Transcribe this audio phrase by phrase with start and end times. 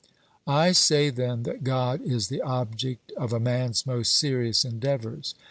[0.47, 5.35] I say then, that God is the object of a man's most serious endeavours.